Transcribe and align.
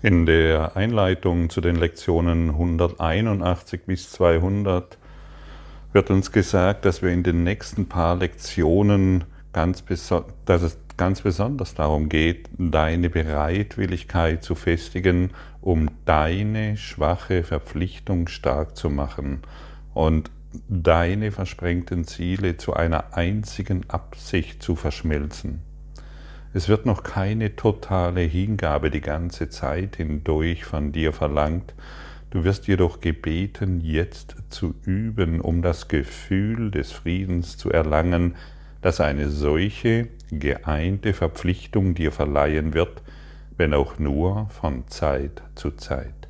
In 0.00 0.26
der 0.26 0.76
Einleitung 0.76 1.50
zu 1.50 1.60
den 1.60 1.74
Lektionen 1.74 2.50
181 2.50 3.80
bis 3.84 4.12
200 4.12 4.96
wird 5.92 6.10
uns 6.10 6.30
gesagt, 6.30 6.84
dass 6.84 7.02
wir 7.02 7.10
in 7.10 7.24
den 7.24 7.42
nächsten 7.42 7.88
paar 7.88 8.14
Lektionen 8.14 9.24
ganz, 9.52 9.84
dass 10.44 10.62
es 10.62 10.78
ganz 10.96 11.22
besonders 11.22 11.74
darum 11.74 12.08
geht, 12.08 12.48
deine 12.56 13.10
Bereitwilligkeit 13.10 14.44
zu 14.44 14.54
festigen, 14.54 15.30
um 15.60 15.90
deine 16.04 16.76
schwache 16.76 17.42
Verpflichtung 17.42 18.28
stark 18.28 18.76
zu 18.76 18.90
machen 18.90 19.42
und 19.94 20.30
deine 20.68 21.32
versprengten 21.32 22.04
Ziele 22.04 22.56
zu 22.56 22.72
einer 22.72 23.16
einzigen 23.16 23.90
Absicht 23.90 24.62
zu 24.62 24.76
verschmelzen. 24.76 25.67
Es 26.58 26.68
wird 26.68 26.86
noch 26.86 27.04
keine 27.04 27.54
totale 27.54 28.22
Hingabe 28.22 28.90
die 28.90 29.00
ganze 29.00 29.48
Zeit 29.48 29.94
hindurch 29.94 30.64
von 30.64 30.90
dir 30.90 31.12
verlangt, 31.12 31.72
du 32.30 32.42
wirst 32.42 32.66
jedoch 32.66 33.00
gebeten, 33.00 33.80
jetzt 33.80 34.34
zu 34.48 34.74
üben, 34.84 35.40
um 35.40 35.62
das 35.62 35.86
Gefühl 35.86 36.72
des 36.72 36.90
Friedens 36.90 37.58
zu 37.58 37.70
erlangen, 37.70 38.34
das 38.82 39.00
eine 39.00 39.30
solche 39.30 40.08
geeinte 40.32 41.12
Verpflichtung 41.12 41.94
dir 41.94 42.10
verleihen 42.10 42.74
wird, 42.74 43.02
wenn 43.56 43.72
auch 43.72 44.00
nur 44.00 44.48
von 44.48 44.88
Zeit 44.88 45.44
zu 45.54 45.70
Zeit. 45.70 46.26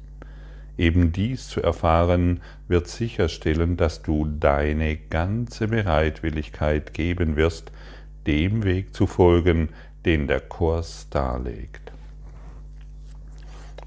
Eben 0.76 1.10
dies 1.10 1.48
zu 1.48 1.62
erfahren 1.62 2.42
wird 2.68 2.87
sicherstellen, 2.87 3.79
dass 3.79 4.02
du 4.02 4.26
deine 4.26 4.98
ganze 4.98 5.68
Bereitwilligkeit 5.68 6.92
geben 6.92 7.37
wirst, 7.37 7.73
dem 8.26 8.62
Weg 8.65 8.95
zu 8.95 9.06
folgen, 9.06 9.70
den 10.05 10.27
der 10.27 10.41
Kurs 10.41 11.09
darlegt. 11.11 11.93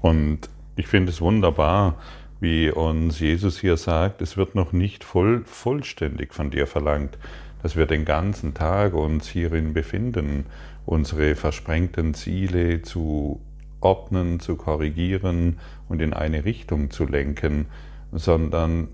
Und 0.00 0.48
ich 0.76 0.86
finde 0.86 1.10
es 1.10 1.20
wunderbar, 1.20 1.96
wie 2.40 2.70
uns 2.70 3.20
Jesus 3.20 3.60
hier 3.60 3.76
sagt, 3.76 4.20
es 4.20 4.36
wird 4.36 4.54
noch 4.54 4.72
nicht 4.72 5.04
voll, 5.04 5.44
vollständig 5.44 6.34
von 6.34 6.50
dir 6.50 6.66
verlangt, 6.66 7.16
dass 7.62 7.76
wir 7.76 7.86
den 7.86 8.04
ganzen 8.04 8.54
Tag 8.54 8.94
uns 8.94 9.28
hierin 9.28 9.72
befinden, 9.72 10.46
unsere 10.84 11.36
versprengten 11.36 12.14
Ziele 12.14 12.82
zu 12.82 13.40
ordnen, 13.80 14.40
zu 14.40 14.56
korrigieren 14.56 15.58
und 15.88 16.02
in 16.02 16.12
eine 16.12 16.44
Richtung 16.44 16.90
zu 16.90 17.06
lenken, 17.06 17.66
sondern 18.10 18.88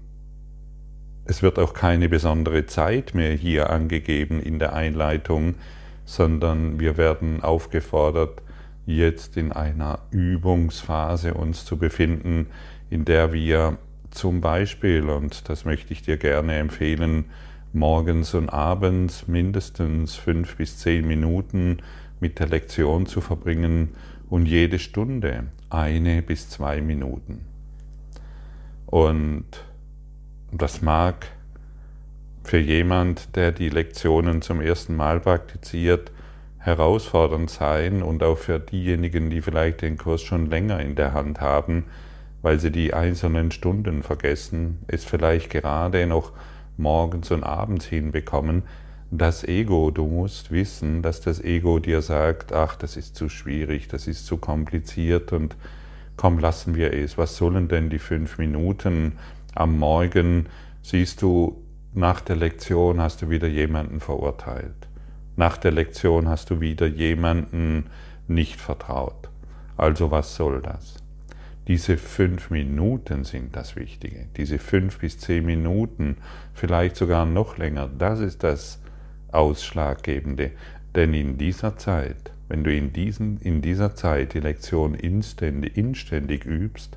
es 1.24 1.42
wird 1.42 1.58
auch 1.58 1.74
keine 1.74 2.08
besondere 2.08 2.66
Zeit 2.66 3.14
mehr 3.14 3.32
hier 3.32 3.70
angegeben 3.70 4.40
in 4.40 4.58
der 4.58 4.72
Einleitung, 4.74 5.56
sondern 6.08 6.80
wir 6.80 6.96
werden 6.96 7.42
aufgefordert, 7.42 8.40
jetzt 8.86 9.36
in 9.36 9.52
einer 9.52 9.98
Übungsphase 10.10 11.34
uns 11.34 11.66
zu 11.66 11.76
befinden, 11.76 12.46
in 12.88 13.04
der 13.04 13.34
wir 13.34 13.76
zum 14.10 14.40
Beispiel, 14.40 15.10
und 15.10 15.50
das 15.50 15.66
möchte 15.66 15.92
ich 15.92 16.00
dir 16.00 16.16
gerne 16.16 16.56
empfehlen, 16.56 17.26
morgens 17.74 18.32
und 18.32 18.48
abends 18.48 19.28
mindestens 19.28 20.14
fünf 20.14 20.56
bis 20.56 20.78
zehn 20.78 21.06
Minuten 21.06 21.82
mit 22.20 22.38
der 22.38 22.48
Lektion 22.48 23.04
zu 23.04 23.20
verbringen 23.20 23.90
und 24.30 24.46
jede 24.46 24.78
Stunde 24.78 25.48
eine 25.68 26.22
bis 26.22 26.48
zwei 26.48 26.80
Minuten. 26.80 27.44
Und 28.86 29.44
das 30.52 30.80
mag 30.80 31.26
für 32.48 32.58
jemand, 32.58 33.36
der 33.36 33.52
die 33.52 33.68
Lektionen 33.68 34.40
zum 34.40 34.62
ersten 34.62 34.96
Mal 34.96 35.20
praktiziert, 35.20 36.10
herausfordernd 36.56 37.50
sein 37.50 38.02
und 38.02 38.22
auch 38.22 38.38
für 38.38 38.58
diejenigen, 38.58 39.28
die 39.28 39.42
vielleicht 39.42 39.82
den 39.82 39.98
Kurs 39.98 40.22
schon 40.22 40.46
länger 40.46 40.80
in 40.80 40.94
der 40.94 41.12
Hand 41.12 41.42
haben, 41.42 41.84
weil 42.40 42.58
sie 42.58 42.70
die 42.70 42.94
einzelnen 42.94 43.50
Stunden 43.50 44.02
vergessen, 44.02 44.78
es 44.86 45.04
vielleicht 45.04 45.50
gerade 45.50 46.06
noch 46.06 46.32
morgens 46.78 47.30
und 47.30 47.44
abends 47.44 47.84
hinbekommen, 47.84 48.62
das 49.10 49.44
Ego, 49.44 49.90
du 49.90 50.06
musst 50.06 50.50
wissen, 50.50 51.02
dass 51.02 51.20
das 51.20 51.44
Ego 51.44 51.78
dir 51.78 52.00
sagt, 52.00 52.54
ach, 52.54 52.76
das 52.76 52.96
ist 52.96 53.14
zu 53.14 53.28
schwierig, 53.28 53.88
das 53.88 54.06
ist 54.06 54.24
zu 54.24 54.38
kompliziert 54.38 55.32
und 55.32 55.54
komm, 56.16 56.38
lassen 56.38 56.74
wir 56.74 56.94
es. 56.94 57.18
Was 57.18 57.36
sollen 57.36 57.68
denn 57.68 57.90
die 57.90 57.98
fünf 57.98 58.38
Minuten 58.38 59.18
am 59.54 59.78
Morgen? 59.78 60.46
Siehst 60.82 61.20
du, 61.20 61.62
nach 61.98 62.20
der 62.20 62.36
Lektion 62.36 63.00
hast 63.00 63.22
du 63.22 63.28
wieder 63.28 63.48
jemanden 63.48 63.98
verurteilt. 63.98 64.88
Nach 65.34 65.56
der 65.56 65.72
Lektion 65.72 66.28
hast 66.28 66.48
du 66.48 66.60
wieder 66.60 66.86
jemanden 66.86 67.86
nicht 68.28 68.60
vertraut. 68.60 69.28
Also 69.76 70.12
was 70.12 70.36
soll 70.36 70.62
das? 70.62 71.02
Diese 71.66 71.96
fünf 71.96 72.50
Minuten 72.50 73.24
sind 73.24 73.56
das 73.56 73.74
Wichtige. 73.74 74.28
Diese 74.36 74.60
fünf 74.60 75.00
bis 75.00 75.18
zehn 75.18 75.44
Minuten, 75.44 76.18
vielleicht 76.54 76.94
sogar 76.94 77.26
noch 77.26 77.58
länger, 77.58 77.90
das 77.98 78.20
ist 78.20 78.44
das 78.44 78.80
Ausschlaggebende. 79.32 80.52
Denn 80.94 81.12
in 81.14 81.36
dieser 81.36 81.78
Zeit, 81.78 82.30
wenn 82.46 82.62
du 82.62 82.72
in, 82.72 82.92
diesen, 82.92 83.40
in 83.40 83.60
dieser 83.60 83.96
Zeit 83.96 84.34
die 84.34 84.40
Lektion 84.40 84.94
inständig, 84.94 85.76
inständig 85.76 86.44
übst, 86.44 86.96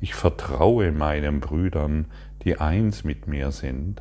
ich 0.00 0.14
vertraue 0.14 0.92
meinen 0.92 1.40
Brüdern, 1.40 2.06
die 2.44 2.60
eins 2.60 3.02
mit 3.02 3.26
mir 3.26 3.50
sind, 3.50 4.00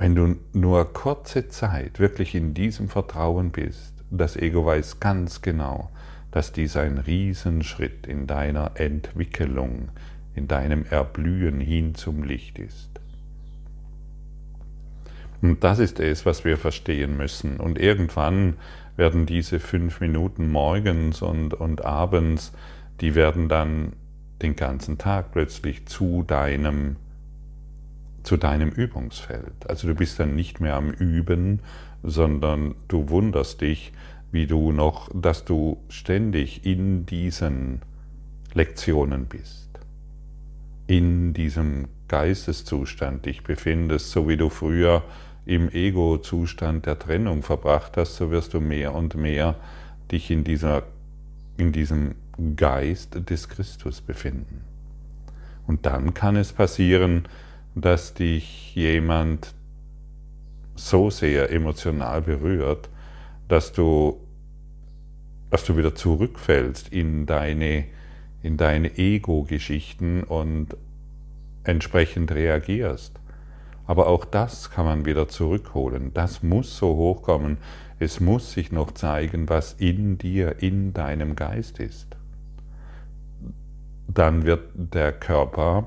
wenn 0.00 0.14
du 0.14 0.36
nur 0.54 0.94
kurze 0.94 1.48
Zeit 1.48 2.00
wirklich 2.00 2.34
in 2.34 2.54
diesem 2.54 2.88
Vertrauen 2.88 3.50
bist, 3.50 3.92
das 4.10 4.34
Ego 4.34 4.64
weiß 4.64 4.98
ganz 4.98 5.42
genau, 5.42 5.90
dass 6.30 6.52
dies 6.52 6.74
ein 6.78 6.96
Riesenschritt 6.96 8.06
in 8.06 8.26
deiner 8.26 8.70
Entwicklung, 8.76 9.90
in 10.34 10.48
deinem 10.48 10.86
Erblühen 10.86 11.60
hin 11.60 11.94
zum 11.94 12.22
Licht 12.22 12.58
ist. 12.58 12.88
Und 15.42 15.62
das 15.64 15.78
ist 15.78 16.00
es, 16.00 16.24
was 16.24 16.46
wir 16.46 16.56
verstehen 16.56 17.18
müssen. 17.18 17.58
Und 17.60 17.78
irgendwann 17.78 18.56
werden 18.96 19.26
diese 19.26 19.60
fünf 19.60 20.00
Minuten 20.00 20.50
morgens 20.50 21.20
und, 21.20 21.52
und 21.52 21.84
abends, 21.84 22.52
die 23.02 23.14
werden 23.14 23.50
dann 23.50 23.92
den 24.40 24.56
ganzen 24.56 24.96
Tag 24.96 25.32
plötzlich 25.32 25.84
zu 25.84 26.22
deinem, 26.22 26.96
zu 28.30 28.36
deinem 28.36 28.68
Übungsfeld. 28.68 29.68
Also 29.68 29.88
du 29.88 29.96
bist 29.96 30.20
dann 30.20 30.36
nicht 30.36 30.60
mehr 30.60 30.76
am 30.76 30.92
Üben, 30.92 31.58
sondern 32.04 32.76
du 32.86 33.08
wunderst 33.08 33.60
dich, 33.60 33.92
wie 34.30 34.46
du 34.46 34.70
noch, 34.70 35.08
dass 35.12 35.44
du 35.44 35.78
ständig 35.88 36.64
in 36.64 37.06
diesen 37.06 37.82
Lektionen 38.54 39.26
bist, 39.26 39.68
in 40.86 41.34
diesem 41.34 41.88
Geisteszustand 42.06 43.26
dich 43.26 43.42
befindest, 43.42 44.12
so 44.12 44.28
wie 44.28 44.36
du 44.36 44.48
früher 44.48 45.02
im 45.44 45.68
Ego-Zustand 45.68 46.86
der 46.86 47.00
Trennung 47.00 47.42
verbracht 47.42 47.96
hast, 47.96 48.14
so 48.14 48.30
wirst 48.30 48.54
du 48.54 48.60
mehr 48.60 48.94
und 48.94 49.16
mehr 49.16 49.56
dich 50.12 50.30
in, 50.30 50.44
dieser, 50.44 50.84
in 51.56 51.72
diesem 51.72 52.14
Geist 52.54 53.28
des 53.28 53.48
Christus 53.48 54.00
befinden. 54.00 54.60
Und 55.66 55.84
dann 55.84 56.14
kann 56.14 56.36
es 56.36 56.52
passieren, 56.52 57.24
dass 57.80 58.14
dich 58.14 58.74
jemand 58.74 59.54
so 60.74 61.10
sehr 61.10 61.50
emotional 61.50 62.22
berührt, 62.22 62.88
dass 63.48 63.72
du, 63.72 64.20
dass 65.50 65.64
du 65.64 65.76
wieder 65.76 65.94
zurückfällst 65.94 66.88
in 66.88 67.26
deine, 67.26 67.84
in 68.42 68.56
deine 68.56 68.96
Ego-Geschichten 68.96 70.22
und 70.22 70.76
entsprechend 71.64 72.32
reagierst. 72.32 73.20
Aber 73.86 74.06
auch 74.06 74.24
das 74.24 74.70
kann 74.70 74.84
man 74.84 75.04
wieder 75.04 75.28
zurückholen. 75.28 76.14
Das 76.14 76.42
muss 76.42 76.76
so 76.76 76.94
hochkommen. 76.94 77.58
Es 77.98 78.20
muss 78.20 78.52
sich 78.52 78.72
noch 78.72 78.92
zeigen, 78.92 79.48
was 79.48 79.74
in 79.74 80.16
dir, 80.16 80.62
in 80.62 80.92
deinem 80.94 81.34
Geist 81.34 81.80
ist. 81.80 82.06
Dann 84.06 84.44
wird 84.44 84.62
der 84.74 85.12
Körper 85.12 85.86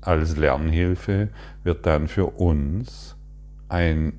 als 0.00 0.36
Lernhilfe, 0.36 1.28
wird 1.62 1.86
dann 1.86 2.08
für 2.08 2.26
uns 2.26 3.16
ein, 3.68 4.14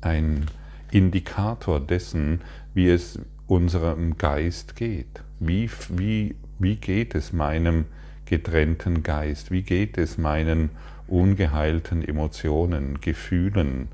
ein 0.00 0.46
Indikator 0.90 1.80
dessen, 1.80 2.40
wie 2.74 2.88
es 2.88 3.18
unserem 3.46 4.16
Geist 4.16 4.76
geht. 4.76 5.22
Wie, 5.40 5.70
wie, 5.90 6.36
wie 6.58 6.76
geht 6.76 7.14
es 7.14 7.32
meinem 7.32 7.86
getrennten 8.24 9.02
Geist? 9.02 9.50
Wie 9.50 9.62
geht 9.62 9.98
es 9.98 10.18
meinen 10.18 10.70
ungeheilten 11.08 12.06
Emotionen, 12.06 13.00
Gefühlen. 13.00 13.88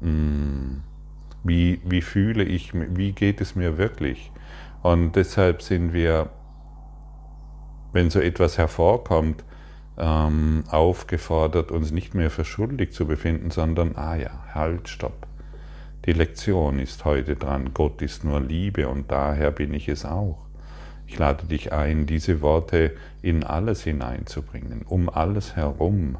Mm, 0.00 0.80
wie, 1.44 1.80
wie 1.84 2.02
fühle 2.02 2.42
ich, 2.42 2.72
wie 2.74 3.12
geht 3.12 3.40
es 3.40 3.54
mir 3.54 3.78
wirklich? 3.78 4.32
Und 4.82 5.14
deshalb 5.14 5.62
sind 5.62 5.92
wir, 5.92 6.30
wenn 7.92 8.10
so 8.10 8.20
etwas 8.20 8.58
hervorkommt, 8.58 9.44
ähm, 9.98 10.64
aufgefordert, 10.68 11.70
uns 11.70 11.90
nicht 11.92 12.14
mehr 12.14 12.30
für 12.30 12.44
schuldig 12.44 12.92
zu 12.92 13.06
befinden, 13.06 13.50
sondern, 13.50 13.96
ah 13.96 14.16
ja, 14.16 14.44
halt, 14.54 14.88
stopp. 14.88 15.26
Die 16.06 16.12
Lektion 16.12 16.80
ist 16.80 17.04
heute 17.04 17.36
dran. 17.36 17.70
Gott 17.72 18.02
ist 18.02 18.24
nur 18.24 18.40
Liebe 18.40 18.88
und 18.88 19.10
daher 19.10 19.50
bin 19.50 19.72
ich 19.72 19.88
es 19.88 20.04
auch. 20.04 20.38
Ich 21.06 21.18
lade 21.18 21.46
dich 21.46 21.72
ein, 21.72 22.06
diese 22.06 22.40
Worte 22.40 22.92
in 23.22 23.44
alles 23.44 23.82
hineinzubringen, 23.84 24.82
um 24.82 25.08
alles 25.08 25.56
herum, 25.56 26.18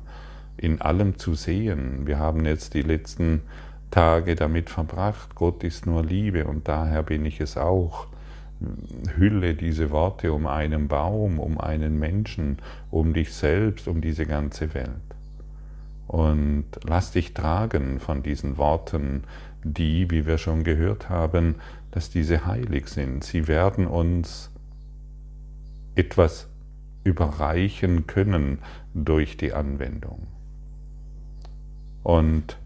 in 0.56 0.80
allem 0.80 1.18
zu 1.18 1.34
sehen. 1.34 2.06
Wir 2.06 2.18
haben 2.18 2.44
jetzt 2.44 2.74
die 2.74 2.82
letzten 2.82 3.42
Tage 3.90 4.34
damit 4.36 4.70
verbracht, 4.70 5.34
Gott 5.34 5.62
ist 5.64 5.86
nur 5.86 6.02
Liebe 6.02 6.46
und 6.46 6.66
daher 6.66 7.02
bin 7.02 7.24
ich 7.24 7.40
es 7.40 7.56
auch. 7.56 8.06
Hülle 9.16 9.54
diese 9.54 9.90
Worte 9.90 10.32
um 10.32 10.46
einen 10.46 10.88
Baum, 10.88 11.38
um 11.38 11.60
einen 11.60 11.98
Menschen, 11.98 12.58
um 12.90 13.14
dich 13.14 13.32
selbst, 13.32 13.88
um 13.88 14.00
diese 14.00 14.26
ganze 14.26 14.74
Welt. 14.74 14.88
Und 16.06 16.66
lass 16.86 17.12
dich 17.12 17.34
tragen 17.34 18.00
von 18.00 18.22
diesen 18.22 18.56
Worten, 18.56 19.24
die, 19.62 20.10
wie 20.10 20.26
wir 20.26 20.38
schon 20.38 20.64
gehört 20.64 21.08
haben, 21.08 21.56
dass 21.90 22.10
diese 22.10 22.44
heilig 22.46 22.88
sind. 22.88 23.24
Sie 23.24 23.48
werden 23.48 23.86
uns 23.86 24.50
etwas 25.94 26.48
überreichen 27.04 28.06
können 28.06 28.58
durch 28.94 29.36
die 29.36 29.52
Anwendung. 29.52 30.26
Und 32.02 32.58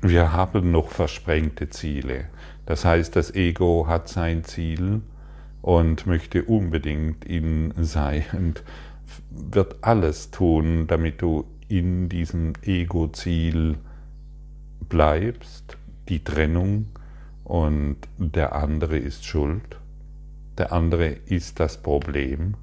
wir 0.00 0.32
haben 0.32 0.70
noch 0.70 0.88
versprengte 0.88 1.70
Ziele. 1.70 2.26
Das 2.66 2.84
heißt, 2.84 3.14
das 3.16 3.34
Ego 3.34 3.86
hat 3.86 4.08
sein 4.08 4.44
Ziel 4.44 5.02
und 5.62 6.06
möchte 6.06 6.44
unbedingt 6.44 7.24
in 7.24 7.72
sein 7.76 8.24
und 8.32 8.62
wird 9.30 9.76
alles 9.82 10.30
tun, 10.30 10.86
damit 10.86 11.22
du 11.22 11.44
in 11.68 12.08
diesem 12.08 12.52
Ego-Ziel 12.62 13.76
bleibst, 14.88 15.76
die 16.08 16.22
Trennung 16.22 16.86
und 17.44 17.96
der 18.18 18.54
andere 18.54 18.96
ist 18.96 19.24
schuld, 19.24 19.78
der 20.58 20.72
andere 20.72 21.08
ist 21.08 21.60
das 21.60 21.82
Problem, 21.82 22.54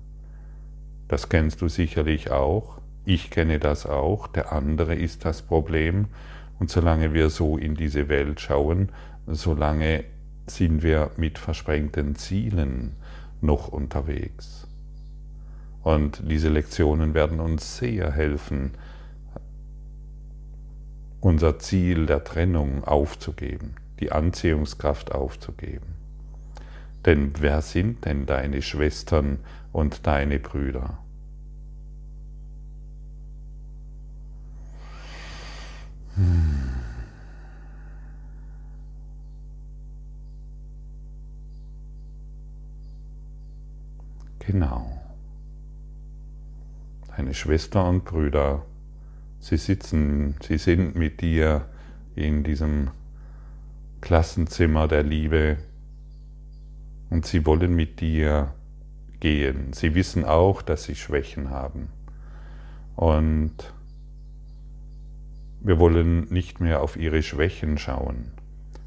das 1.07 1.27
kennst 1.27 1.61
du 1.61 1.67
sicherlich 1.67 2.31
auch, 2.31 2.79
ich 3.03 3.31
kenne 3.31 3.59
das 3.59 3.85
auch, 3.85 4.27
der 4.27 4.51
andere 4.53 4.95
ist 4.95 5.25
das 5.25 5.41
Problem. 5.41 6.07
Und 6.59 6.69
solange 6.69 7.13
wir 7.13 7.29
so 7.29 7.57
in 7.57 7.75
diese 7.75 8.07
Welt 8.07 8.39
schauen, 8.39 8.89
solange 9.27 10.03
sind 10.47 10.83
wir 10.83 11.11
mit 11.17 11.37
versprengten 11.37 12.15
Zielen 12.15 12.95
noch 13.41 13.67
unterwegs. 13.67 14.67
Und 15.83 16.21
diese 16.29 16.49
Lektionen 16.49 17.13
werden 17.13 17.39
uns 17.39 17.77
sehr 17.77 18.11
helfen, 18.11 18.71
unser 21.19 21.59
Ziel 21.59 22.05
der 22.05 22.23
Trennung 22.23 22.83
aufzugeben, 22.83 23.75
die 23.99 24.11
Anziehungskraft 24.11 25.11
aufzugeben. 25.11 25.95
Denn 27.05 27.33
wer 27.39 27.61
sind 27.61 28.05
denn 28.05 28.25
deine 28.25 28.61
Schwestern 28.61 29.39
und 29.71 30.05
deine 30.05 30.39
Brüder? 30.39 30.99
Hm. 36.15 36.80
Genau. 44.45 44.91
Deine 47.15 47.33
Schwester 47.33 47.87
und 47.87 48.05
Brüder 48.05 48.63
Sie 49.41 49.57
sitzen, 49.57 50.35
sie 50.43 50.59
sind 50.59 50.95
mit 50.95 51.19
dir 51.21 51.65
in 52.15 52.43
diesem 52.43 52.91
Klassenzimmer 53.99 54.87
der 54.87 55.01
Liebe 55.01 55.57
und 57.09 57.25
sie 57.25 57.43
wollen 57.47 57.75
mit 57.75 58.01
dir 58.01 58.53
gehen. 59.19 59.73
Sie 59.73 59.95
wissen 59.95 60.25
auch, 60.25 60.61
dass 60.61 60.83
sie 60.83 60.93
Schwächen 60.93 61.49
haben. 61.49 61.89
Und 62.95 63.73
wir 65.59 65.79
wollen 65.79 66.25
nicht 66.25 66.59
mehr 66.59 66.83
auf 66.83 66.95
ihre 66.95 67.23
Schwächen 67.23 67.79
schauen. 67.79 68.33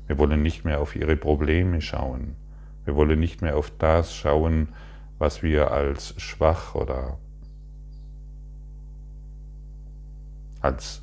Wir 0.07 0.19
wollen 0.19 0.41
nicht 0.41 0.65
mehr 0.65 0.81
auf 0.81 0.95
ihre 0.95 1.17
Probleme 1.17 1.81
schauen. 1.81 2.37
Wir 2.85 2.95
wollen 2.95 3.19
nicht 3.19 3.43
mehr 3.43 3.57
auf 3.57 3.73
das 3.77 4.15
schauen, 4.15 4.69
was 5.19 5.43
wir 5.43 5.71
als 5.71 6.15
schwach 6.21 6.75
oder 6.75 7.19
als 10.61 11.03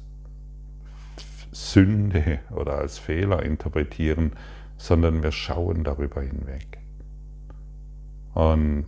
Sünde 1.52 2.40
oder 2.52 2.78
als 2.78 2.98
Fehler 2.98 3.44
interpretieren, 3.44 4.32
sondern 4.78 5.22
wir 5.22 5.32
schauen 5.32 5.84
darüber 5.84 6.22
hinweg. 6.22 6.80
Und 8.34 8.88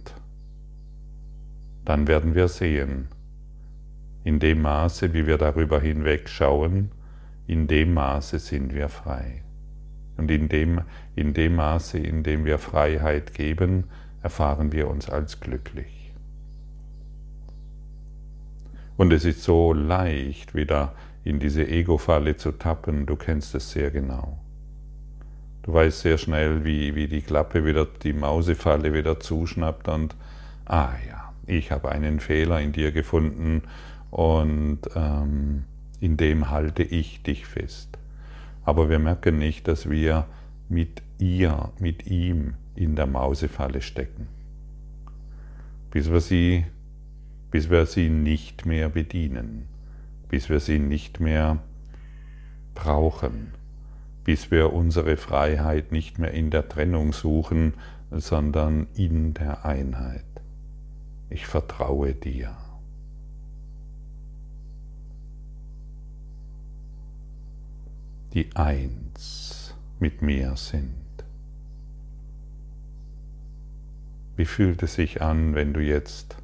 dann 1.86 2.08
werden 2.08 2.34
wir 2.34 2.48
sehen, 2.48 3.10
in 4.24 4.40
dem 4.40 4.62
Maße, 4.62 5.14
wie 5.14 5.28
wir 5.28 5.38
darüber 5.38 5.82
hinweg 5.82 6.30
schauen, 6.30 6.92
in 7.46 7.68
dem 7.68 7.94
Maße 7.94 8.40
sind 8.40 8.74
wir 8.74 8.88
frei. 8.88 9.44
Und 10.16 10.32
in 10.32 10.48
dem, 10.48 10.82
in 11.16 11.34
dem 11.34 11.56
Maße, 11.56 11.98
in 11.98 12.24
dem 12.24 12.46
wir 12.46 12.58
Freiheit 12.58 13.34
geben, 13.34 13.86
erfahren 14.24 14.72
wir 14.72 14.88
uns 14.88 15.10
als 15.10 15.40
glücklich. 15.40 16.12
Und 18.96 19.12
es 19.12 19.26
ist 19.26 19.44
so 19.44 19.74
leicht, 19.74 20.56
wieder 20.56 20.94
in 21.24 21.40
diese 21.40 21.68
Ego-Falle 21.68 22.38
zu 22.38 22.54
tappen. 22.54 23.06
Du 23.06 23.16
kennst 23.16 23.54
es 23.56 23.72
sehr 23.72 23.92
genau. 23.92 24.40
Du 25.64 25.74
weißt 25.74 26.02
sehr 26.02 26.18
schnell, 26.18 26.66
wie, 26.66 26.96
wie 26.96 27.08
die 27.08 27.22
Klappe 27.22 27.66
wieder, 27.66 27.86
die 27.86 28.14
Mausefalle 28.14 28.94
wieder 28.94 29.20
zuschnappt 29.20 29.88
und, 29.88 30.16
ah 30.66 30.92
ja, 31.08 31.34
ich 31.46 31.72
habe 31.72 31.90
einen 31.90 32.20
Fehler 32.20 32.60
in 32.60 32.72
dir 32.72 32.92
gefunden 32.92 33.64
und 34.12 34.80
ähm, 34.96 35.64
in 36.00 36.18
dem 36.18 36.50
halte 36.50 36.84
ich 36.84 37.24
dich 37.24 37.46
fest. 37.46 37.98
Aber 38.66 38.90
wir 38.90 39.00
merken 39.00 39.38
nicht, 39.38 39.68
dass 39.68 39.90
wir 39.90 40.26
mit 40.70 41.02
ihr, 41.18 41.72
mit 41.80 42.08
ihm 42.08 42.56
in 42.76 42.96
der 42.96 43.08
Mausefalle 43.08 43.82
stecken. 43.82 44.28
Bis 45.92 46.12
wir 46.12 46.22
sie 46.22 46.66
bis 47.54 47.70
wir 47.70 47.86
sie 47.86 48.10
nicht 48.10 48.66
mehr 48.66 48.90
bedienen, 48.90 49.68
bis 50.28 50.50
wir 50.50 50.60
sie 50.60 50.80
nicht 50.80 51.20
mehr 51.20 51.60
brauchen, 52.74 53.52
bis 54.24 54.50
wir 54.50 54.74
unsere 54.74 55.18
Freiheit 55.18 55.92
nicht 55.92 56.18
mehr 56.18 56.32
in 56.32 56.50
der 56.50 56.68
Trennung 56.68 57.14
suchen, 57.14 57.76
sondern 58.10 58.88
in 58.96 59.36
der 59.36 59.66
Einheit. 59.66 60.26
Ich 61.30 61.46
vertraue 61.46 62.16
dir. 62.16 62.58
Die 68.34 68.50
eins 68.56 69.76
mit 70.00 70.24
mir 70.24 70.56
sind. 70.56 71.13
Wie 74.36 74.46
fühlt 74.46 74.82
es 74.84 74.96
sich 74.96 75.22
an, 75.22 75.56
wenn 75.56 75.74
du 75.74 75.80
jetzt 75.80 76.38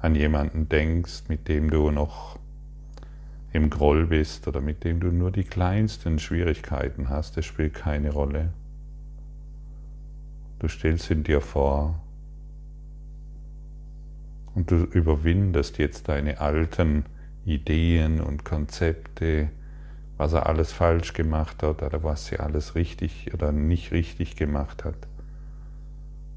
an 0.00 0.14
jemanden 0.14 0.68
denkst, 0.68 1.24
mit 1.28 1.48
dem 1.48 1.70
du 1.70 1.90
noch 1.90 2.38
im 3.52 3.70
Groll 3.70 4.06
bist 4.06 4.46
oder 4.48 4.60
mit 4.60 4.84
dem 4.84 5.00
du 5.00 5.08
nur 5.08 5.30
die 5.30 5.44
kleinsten 5.44 6.18
Schwierigkeiten 6.18 7.08
hast, 7.08 7.36
es 7.38 7.46
spielt 7.46 7.74
keine 7.74 8.12
Rolle. 8.12 8.52
Du 10.58 10.68
stellst 10.68 11.10
ihn 11.10 11.22
dir 11.22 11.40
vor 11.40 12.00
und 14.54 14.70
du 14.70 14.84
überwindest 14.84 15.78
jetzt 15.78 16.08
deine 16.08 16.40
alten 16.40 17.04
Ideen 17.44 18.20
und 18.20 18.44
Konzepte, 18.44 19.50
was 20.16 20.32
er 20.32 20.46
alles 20.46 20.72
falsch 20.72 21.12
gemacht 21.12 21.62
hat 21.62 21.82
oder 21.82 22.02
was 22.02 22.26
sie 22.26 22.38
alles 22.38 22.74
richtig 22.74 23.32
oder 23.34 23.52
nicht 23.52 23.92
richtig 23.92 24.36
gemacht 24.36 24.84
hat. 24.84 24.96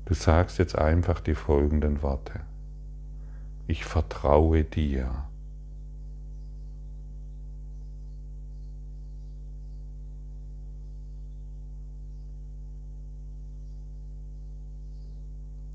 Du 0.09 0.13
sagst 0.13 0.57
jetzt 0.57 0.77
einfach 0.77 1.21
die 1.21 1.35
folgenden 1.35 2.01
Worte 2.01 2.41
ich 3.69 3.85
vertraue 3.85 4.63
dir. 4.63 5.25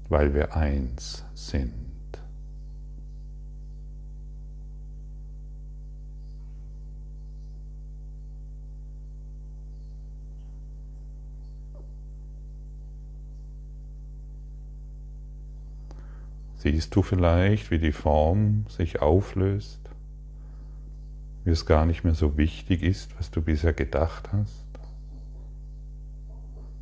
Weil 0.09 0.35
wir 0.35 0.57
eins 0.57 1.25
sind. 1.35 1.94
Siehst 16.65 16.97
du 16.97 17.03
vielleicht, 17.03 17.71
wie 17.71 17.79
die 17.79 17.93
Form 17.93 18.65
sich 18.71 19.03
auflöst, 19.03 19.81
wie 21.45 21.51
es 21.51 21.67
gar 21.67 21.85
nicht 21.85 22.05
mehr 22.05 22.15
so 22.15 22.39
wichtig 22.39 22.83
ist, 22.83 23.19
was 23.19 23.31
du 23.31 23.43
bisher 23.43 23.75
gedacht 23.75 24.31
hast? 24.33 24.65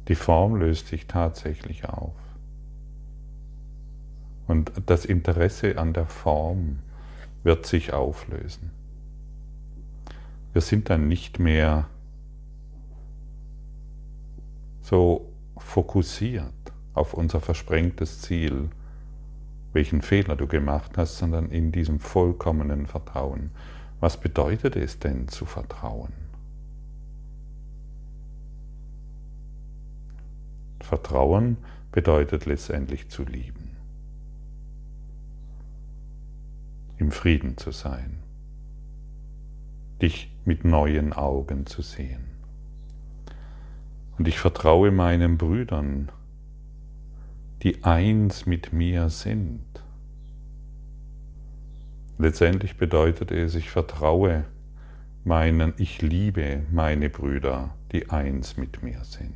Die 0.06 0.14
Form 0.14 0.54
löst 0.54 0.86
sich 0.86 1.08
tatsächlich 1.08 1.88
auf. 1.88 2.14
Und 4.46 4.70
das 4.86 5.04
Interesse 5.04 5.76
an 5.76 5.92
der 5.92 6.06
Form 6.06 6.78
wird 7.42 7.66
sich 7.66 7.92
auflösen. 7.92 8.70
Wir 10.52 10.62
sind 10.62 10.90
dann 10.90 11.08
nicht 11.08 11.40
mehr 11.40 11.88
so 14.80 15.28
fokussiert 15.56 16.52
auf 16.94 17.14
unser 17.14 17.40
versprengtes 17.40 18.20
Ziel, 18.20 18.70
welchen 19.72 20.02
Fehler 20.02 20.36
du 20.36 20.46
gemacht 20.46 20.98
hast, 20.98 21.18
sondern 21.18 21.48
in 21.50 21.72
diesem 21.72 21.98
vollkommenen 21.98 22.86
Vertrauen. 22.86 23.50
Was 24.00 24.18
bedeutet 24.18 24.76
es 24.76 24.98
denn 24.98 25.28
zu 25.28 25.46
vertrauen? 25.46 26.12
Vertrauen 30.80 31.56
bedeutet 31.92 32.46
letztendlich 32.46 33.08
zu 33.08 33.24
lieben, 33.24 33.76
im 36.98 37.10
Frieden 37.12 37.56
zu 37.56 37.70
sein, 37.70 38.18
dich 40.02 40.34
mit 40.44 40.64
neuen 40.64 41.12
Augen 41.12 41.66
zu 41.66 41.82
sehen. 41.82 42.24
Und 44.18 44.28
ich 44.28 44.38
vertraue 44.38 44.90
meinen 44.90 45.38
Brüdern, 45.38 46.10
die 47.62 47.84
eins 47.84 48.44
mit 48.44 48.72
mir 48.72 49.08
sind. 49.08 49.64
Letztendlich 52.18 52.76
bedeutet 52.76 53.30
es, 53.30 53.54
ich 53.54 53.70
vertraue 53.70 54.44
meinen, 55.24 55.72
ich 55.76 56.02
liebe 56.02 56.62
meine 56.72 57.08
Brüder, 57.08 57.74
die 57.92 58.10
eins 58.10 58.56
mit 58.56 58.82
mir 58.82 59.04
sind. 59.04 59.34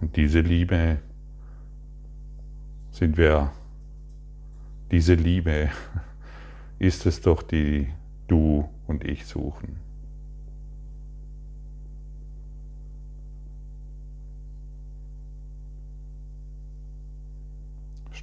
Und 0.00 0.16
diese 0.16 0.40
Liebe 0.40 0.98
sind 2.90 3.16
wir, 3.16 3.52
diese 4.90 5.14
Liebe 5.14 5.70
ist 6.78 7.06
es 7.06 7.20
doch, 7.20 7.42
die 7.42 7.88
du 8.26 8.68
und 8.86 9.04
ich 9.04 9.26
suchen. 9.26 9.83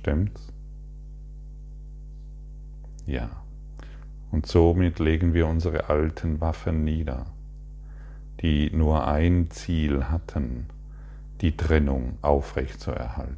Stimmt's? 0.01 0.51
Ja. 3.05 3.29
Und 4.31 4.47
somit 4.47 4.97
legen 4.97 5.35
wir 5.35 5.45
unsere 5.45 5.89
alten 5.89 6.41
Waffen 6.41 6.83
nieder, 6.83 7.27
die 8.41 8.71
nur 8.71 9.07
ein 9.07 9.51
Ziel 9.51 10.05
hatten, 10.05 10.65
die 11.41 11.55
Trennung 11.55 12.17
aufrechtzuerhalten. 12.23 13.37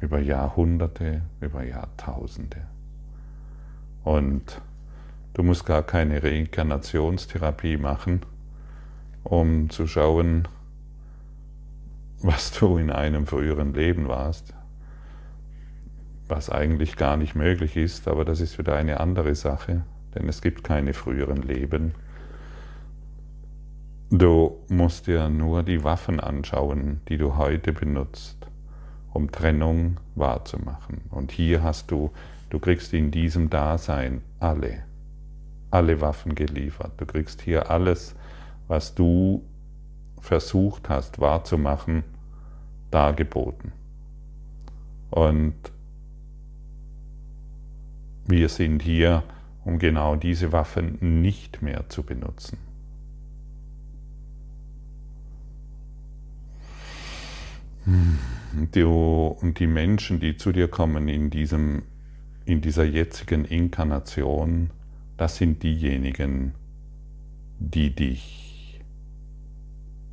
Über 0.00 0.20
Jahrhunderte, 0.20 1.20
über 1.42 1.64
Jahrtausende. 1.64 2.62
Und 4.04 4.62
du 5.34 5.42
musst 5.42 5.66
gar 5.66 5.82
keine 5.82 6.22
Reinkarnationstherapie 6.22 7.76
machen, 7.76 8.22
um 9.22 9.68
zu 9.68 9.86
schauen, 9.86 10.48
was 12.22 12.52
du 12.52 12.78
in 12.78 12.90
einem 12.90 13.26
früheren 13.26 13.74
Leben 13.74 14.08
warst 14.08 14.54
was 16.28 16.50
eigentlich 16.50 16.96
gar 16.96 17.16
nicht 17.16 17.34
möglich 17.34 17.76
ist, 17.76 18.06
aber 18.08 18.24
das 18.24 18.40
ist 18.40 18.58
wieder 18.58 18.76
eine 18.76 19.00
andere 19.00 19.34
Sache, 19.34 19.82
denn 20.14 20.28
es 20.28 20.42
gibt 20.42 20.64
keine 20.64 20.92
früheren 20.92 21.42
Leben. 21.42 21.94
Du 24.10 24.58
musst 24.68 25.06
dir 25.06 25.28
nur 25.28 25.62
die 25.62 25.84
Waffen 25.84 26.20
anschauen, 26.20 27.00
die 27.08 27.18
du 27.18 27.36
heute 27.36 27.72
benutzt, 27.72 28.46
um 29.12 29.30
Trennung 29.30 29.98
wahrzumachen. 30.14 31.02
Und 31.10 31.32
hier 31.32 31.62
hast 31.62 31.90
du, 31.90 32.10
du 32.50 32.58
kriegst 32.58 32.92
in 32.94 33.10
diesem 33.10 33.50
Dasein 33.50 34.22
alle, 34.40 34.84
alle 35.70 36.00
Waffen 36.00 36.34
geliefert. 36.34 36.92
Du 36.96 37.04
kriegst 37.04 37.42
hier 37.42 37.70
alles, 37.70 38.14
was 38.66 38.94
du 38.94 39.42
versucht 40.20 40.88
hast 40.88 41.20
wahrzumachen, 41.20 42.04
dargeboten. 42.90 43.72
Und 45.10 45.54
wir 48.28 48.48
sind 48.48 48.82
hier, 48.82 49.24
um 49.64 49.78
genau 49.78 50.16
diese 50.16 50.52
Waffen 50.52 50.98
nicht 51.20 51.62
mehr 51.62 51.88
zu 51.88 52.02
benutzen. 52.02 52.58
Und 57.84 59.58
die 59.58 59.66
Menschen, 59.66 60.20
die 60.20 60.36
zu 60.36 60.52
dir 60.52 60.68
kommen 60.68 61.08
in, 61.08 61.30
diesem, 61.30 61.84
in 62.44 62.60
dieser 62.60 62.84
jetzigen 62.84 63.46
Inkarnation, 63.46 64.70
das 65.16 65.36
sind 65.38 65.62
diejenigen, 65.62 66.52
die 67.58 67.94
dich 67.94 68.80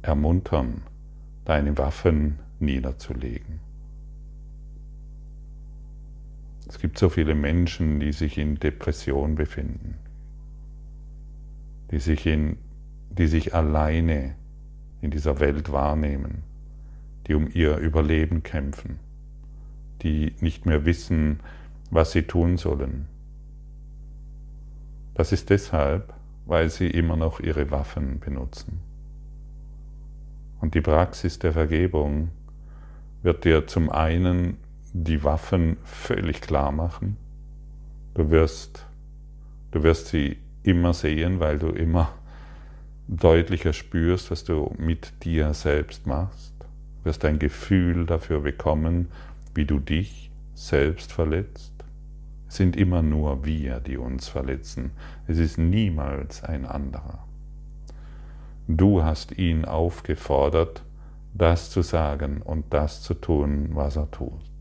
ermuntern, 0.02 0.84
deine 1.44 1.78
Waffen 1.78 2.40
niederzulegen. 2.60 3.65
Es 6.68 6.80
gibt 6.80 6.98
so 6.98 7.10
viele 7.10 7.36
Menschen, 7.36 8.00
die 8.00 8.12
sich 8.12 8.38
in 8.38 8.56
Depression 8.56 9.36
befinden, 9.36 9.96
die 11.92 12.00
sich, 12.00 12.26
in, 12.26 12.58
die 13.10 13.28
sich 13.28 13.54
alleine 13.54 14.36
in 15.02 15.12
dieser 15.12 15.40
Welt 15.40 15.72
wahrnehmen, 15.72 16.44
die 17.28 17.36
um 17.36 17.50
ihr 17.54 17.78
Überleben 17.78 18.44
kämpfen, 18.44 19.00
die 20.02 20.34
nicht 20.40 20.66
mehr 20.66 20.86
wissen, 20.86 21.40
was 21.92 22.12
sie 22.12 22.24
tun 22.24 22.58
sollen. 22.58 23.08
Das 25.14 25.32
ist 25.32 25.50
deshalb, 25.50 26.14
weil 26.46 26.70
sie 26.70 26.90
immer 26.90 27.16
noch 27.16 27.40
ihre 27.40 27.72
Waffen 27.72 28.20
benutzen. 28.20 28.82
Und 30.60 30.74
die 30.74 30.82
Praxis 30.82 31.40
der 31.40 31.54
Vergebung 31.54 32.30
wird 33.22 33.46
dir 33.46 33.68
zum 33.68 33.90
einen 33.90 34.58
die 35.04 35.26
Waffen 35.26 35.76
völlig 35.84 36.40
klar 36.40 36.72
machen. 36.72 37.18
Du 38.14 38.30
wirst, 38.30 38.86
du 39.72 39.84
wirst 39.84 40.08
sie 40.08 40.38
immer 40.64 40.94
sehen, 40.94 41.42
weil 41.42 41.60
du 41.60 41.68
immer 41.68 42.14
deutlicher 43.10 43.74
spürst, 43.74 44.32
was 44.32 44.46
du 44.46 44.74
mit 44.78 45.26
dir 45.26 45.54
selbst 45.54 46.08
machst. 46.08 46.54
Du 46.60 47.10
wirst 47.10 47.26
ein 47.26 47.40
Gefühl 47.40 48.06
dafür 48.06 48.40
bekommen, 48.40 49.10
wie 49.54 49.66
du 49.66 49.80
dich 49.80 50.32
selbst 50.54 51.12
verletzt. 51.12 51.74
Es 52.48 52.56
sind 52.56 52.78
immer 52.78 53.02
nur 53.02 53.44
wir, 53.44 53.82
die 53.82 53.98
uns 53.98 54.30
verletzen. 54.30 54.92
Es 55.28 55.40
ist 55.40 55.58
niemals 55.58 56.42
ein 56.42 56.66
anderer. 56.66 57.28
Du 58.70 59.04
hast 59.04 59.38
ihn 59.38 59.66
aufgefordert, 59.66 60.84
das 61.34 61.70
zu 61.70 61.82
sagen 61.82 62.42
und 62.42 62.74
das 62.74 63.02
zu 63.02 63.14
tun, 63.14 63.72
was 63.74 63.98
er 63.98 64.10
tut. 64.10 64.55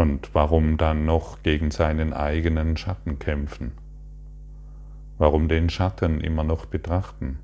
Und 0.00 0.30
warum 0.32 0.78
dann 0.78 1.04
noch 1.04 1.42
gegen 1.42 1.70
seinen 1.70 2.14
eigenen 2.14 2.78
Schatten 2.78 3.18
kämpfen? 3.18 3.72
Warum 5.18 5.46
den 5.46 5.68
Schatten 5.68 6.22
immer 6.22 6.42
noch 6.42 6.64
betrachten? 6.64 7.38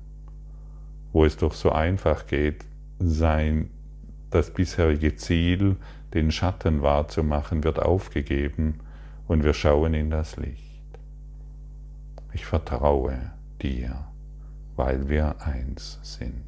Wo 1.13 1.23
es 1.23 1.37
doch 1.37 1.53
so 1.53 1.71
einfach 1.71 2.25
geht, 2.25 2.65
sein, 2.97 3.69
das 4.31 4.51
bisherige 4.51 5.15
Ziel, 5.15 5.75
den 6.15 6.31
Schatten 6.31 6.81
wahrzumachen, 6.81 7.63
wird 7.63 7.77
aufgegeben 7.77 8.79
und 9.27 9.43
wir 9.43 9.53
schauen 9.53 9.93
in 9.93 10.09
das 10.09 10.35
Licht. 10.37 10.81
Ich 12.33 12.47
vertraue 12.47 13.33
dir, 13.61 14.07
weil 14.75 15.09
wir 15.09 15.43
eins 15.45 15.99
sind. 16.01 16.46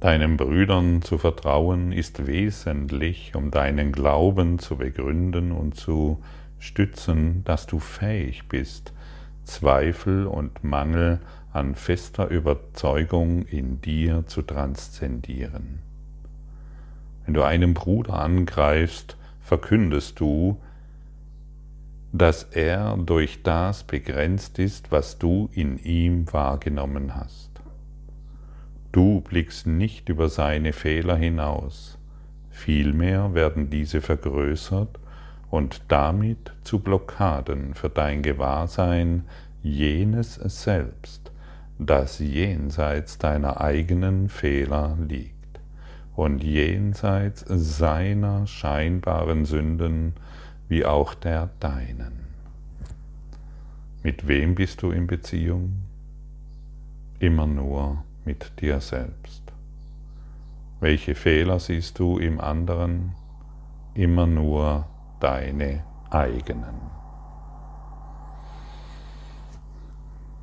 Deinen 0.00 0.36
Brüdern 0.36 1.02
zu 1.02 1.18
vertrauen 1.18 1.90
ist 1.90 2.28
wesentlich, 2.28 3.34
um 3.34 3.50
deinen 3.50 3.90
Glauben 3.90 4.60
zu 4.60 4.76
begründen 4.76 5.50
und 5.50 5.74
zu 5.74 6.22
stützen, 6.60 7.42
dass 7.44 7.66
du 7.66 7.80
fähig 7.80 8.48
bist, 8.48 8.92
Zweifel 9.42 10.26
und 10.26 10.62
Mangel 10.62 11.20
an 11.52 11.74
fester 11.74 12.28
Überzeugung 12.28 13.42
in 13.46 13.80
dir 13.80 14.24
zu 14.26 14.42
transzendieren. 14.42 15.80
Wenn 17.24 17.34
du 17.34 17.42
einen 17.42 17.74
Bruder 17.74 18.14
angreifst, 18.14 19.16
verkündest 19.40 20.20
du, 20.20 20.60
dass 22.12 22.44
er 22.44 22.96
durch 22.96 23.42
das 23.42 23.82
begrenzt 23.82 24.60
ist, 24.60 24.92
was 24.92 25.18
du 25.18 25.48
in 25.52 25.78
ihm 25.78 26.32
wahrgenommen 26.32 27.16
hast. 27.16 27.47
Du 28.90 29.20
blickst 29.20 29.66
nicht 29.66 30.08
über 30.08 30.28
seine 30.28 30.72
Fehler 30.72 31.16
hinaus, 31.16 31.98
vielmehr 32.50 33.34
werden 33.34 33.68
diese 33.68 34.00
vergrößert 34.00 34.98
und 35.50 35.82
damit 35.88 36.52
zu 36.62 36.78
Blockaden 36.78 37.74
für 37.74 37.90
dein 37.90 38.22
Gewahrsein 38.22 39.24
jenes 39.62 40.34
Selbst, 40.34 41.30
das 41.78 42.18
jenseits 42.18 43.18
deiner 43.18 43.60
eigenen 43.60 44.30
Fehler 44.30 44.96
liegt 45.06 45.60
und 46.16 46.42
jenseits 46.42 47.44
seiner 47.46 48.46
scheinbaren 48.46 49.44
Sünden 49.44 50.14
wie 50.68 50.84
auch 50.84 51.14
der 51.14 51.50
deinen. 51.60 52.26
Mit 54.02 54.26
wem 54.26 54.54
bist 54.54 54.82
du 54.82 54.90
in 54.90 55.06
Beziehung? 55.06 55.74
Immer 57.20 57.46
nur 57.46 58.04
mit 58.28 58.60
dir 58.60 58.82
selbst. 58.82 59.42
Welche 60.80 61.14
Fehler 61.14 61.58
siehst 61.60 61.98
du 61.98 62.18
im 62.18 62.42
anderen? 62.42 63.14
Immer 63.94 64.26
nur 64.26 64.84
deine 65.18 65.82
eigenen. 66.10 66.76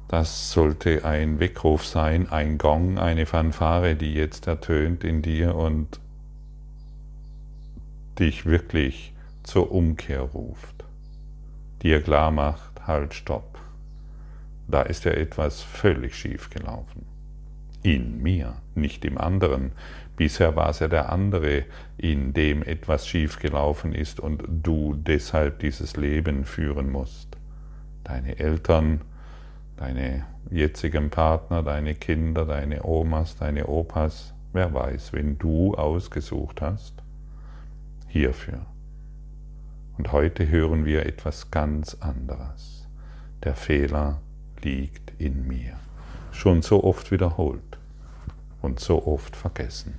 Das 0.07 0.51
sollte 0.51 1.05
ein 1.05 1.39
Weckruf 1.39 1.85
sein, 1.85 2.27
ein 2.31 2.57
Gong, 2.57 2.97
eine 2.97 3.27
Fanfare, 3.27 3.95
die 3.95 4.15
jetzt 4.15 4.47
ertönt 4.47 5.03
in 5.03 5.21
dir 5.21 5.53
und 5.53 5.99
dich 8.17 8.47
wirklich 8.47 9.13
zur 9.43 9.71
Umkehr 9.71 10.21
ruft, 10.21 10.85
dir 11.83 12.01
klar 12.01 12.31
macht, 12.31 12.87
halt, 12.87 13.13
stopp. 13.13 13.59
Da 14.67 14.81
ist 14.81 15.05
ja 15.05 15.11
etwas 15.11 15.61
völlig 15.61 16.15
schief 16.15 16.49
gelaufen. 16.49 17.14
In 17.85 18.23
mir, 18.23 18.55
nicht 18.73 19.05
im 19.05 19.19
anderen. 19.19 19.73
Bisher 20.17 20.55
war 20.55 20.71
es 20.71 20.79
ja 20.79 20.87
der 20.87 21.11
andere, 21.11 21.65
in 21.99 22.33
dem 22.33 22.63
etwas 22.63 23.07
schief 23.07 23.37
gelaufen 23.37 23.93
ist 23.93 24.19
und 24.19 24.43
du 24.47 24.95
deshalb 24.95 25.59
dieses 25.59 25.95
Leben 25.95 26.45
führen 26.45 26.91
musst. 26.91 27.37
Deine 28.03 28.39
Eltern, 28.39 29.01
deine 29.77 30.25
jetzigen 30.49 31.11
Partner, 31.11 31.61
deine 31.61 31.93
Kinder, 31.93 32.47
deine 32.47 32.83
Omas, 32.83 33.35
deine 33.37 33.67
Opas, 33.67 34.33
wer 34.51 34.73
weiß, 34.73 35.13
wenn 35.13 35.37
du 35.37 35.75
ausgesucht 35.75 36.63
hast, 36.63 37.03
hierfür. 38.07 38.65
Und 39.99 40.11
heute 40.11 40.49
hören 40.49 40.85
wir 40.85 41.05
etwas 41.05 41.51
ganz 41.51 41.93
anderes. 41.99 42.87
Der 43.43 43.53
Fehler 43.53 44.21
liegt 44.63 45.13
in 45.21 45.47
mir. 45.47 45.73
Schon 46.31 46.63
so 46.63 46.83
oft 46.83 47.11
wiederholt 47.11 47.74
und 48.65 48.79
so 48.79 49.05
oft 49.05 49.35
vergessen. 49.35 49.93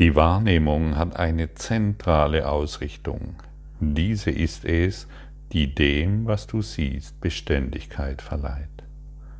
Die 0.00 0.16
Wahrnehmung 0.16 0.96
hat 0.96 1.14
eine 1.16 1.54
zentrale 1.54 2.48
Ausrichtung. 2.48 3.36
Diese 3.78 4.30
ist 4.30 4.64
es, 4.64 5.06
die 5.52 5.72
dem, 5.72 6.26
was 6.26 6.48
du 6.48 6.62
siehst, 6.62 7.20
Beständigkeit 7.20 8.20
verleiht. 8.20 8.68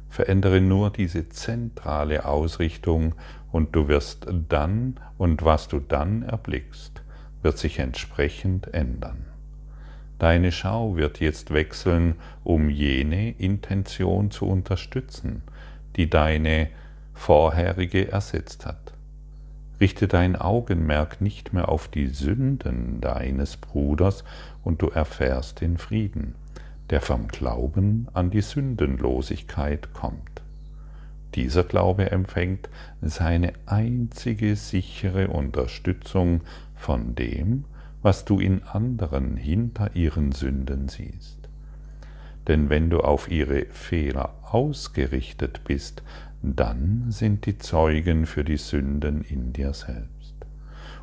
Verändere 0.08 0.60
nur 0.60 0.90
diese 0.90 1.28
zentrale 1.28 2.24
Ausrichtung 2.24 3.16
und 3.50 3.74
du 3.74 3.88
wirst 3.88 4.28
dann 4.48 5.00
und 5.18 5.44
was 5.44 5.66
du 5.66 5.80
dann 5.80 6.22
erblickst, 6.22 7.02
wird 7.42 7.58
sich 7.58 7.80
entsprechend 7.80 8.72
ändern. 8.72 9.33
Deine 10.18 10.52
Schau 10.52 10.96
wird 10.96 11.20
jetzt 11.20 11.52
wechseln, 11.52 12.14
um 12.44 12.70
jene 12.70 13.32
Intention 13.32 14.30
zu 14.30 14.46
unterstützen, 14.46 15.42
die 15.96 16.08
deine 16.08 16.68
vorherige 17.12 18.10
ersetzt 18.10 18.66
hat. 18.66 18.92
Richte 19.80 20.06
dein 20.06 20.36
Augenmerk 20.36 21.20
nicht 21.20 21.52
mehr 21.52 21.68
auf 21.68 21.88
die 21.88 22.06
Sünden 22.06 23.00
deines 23.00 23.56
Bruders 23.56 24.24
und 24.62 24.82
du 24.82 24.88
erfährst 24.88 25.60
den 25.60 25.78
Frieden, 25.78 26.34
der 26.90 27.00
vom 27.00 27.28
Glauben 27.28 28.08
an 28.12 28.30
die 28.30 28.40
Sündenlosigkeit 28.40 29.92
kommt. 29.92 30.42
Dieser 31.34 31.64
Glaube 31.64 32.12
empfängt 32.12 32.68
seine 33.02 33.52
einzige 33.66 34.54
sichere 34.54 35.28
Unterstützung 35.28 36.42
von 36.76 37.16
dem, 37.16 37.64
was 38.04 38.26
du 38.26 38.38
in 38.38 38.62
anderen 38.64 39.38
hinter 39.38 39.96
ihren 39.96 40.32
Sünden 40.32 40.88
siehst. 40.88 41.38
Denn 42.46 42.68
wenn 42.68 42.90
du 42.90 43.00
auf 43.00 43.30
ihre 43.30 43.64
Fehler 43.70 44.34
ausgerichtet 44.42 45.62
bist, 45.64 46.02
dann 46.42 47.06
sind 47.08 47.46
die 47.46 47.56
Zeugen 47.56 48.26
für 48.26 48.44
die 48.44 48.58
Sünden 48.58 49.22
in 49.22 49.54
dir 49.54 49.72
selbst. 49.72 50.34